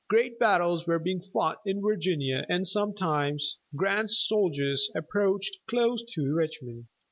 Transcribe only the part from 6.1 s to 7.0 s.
to Richmond.